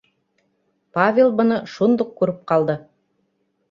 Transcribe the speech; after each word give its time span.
Павел 0.99 1.31
быны 1.43 1.61
шундуҡ 1.77 2.13
күреп 2.19 2.45
ҡалды: 2.53 2.83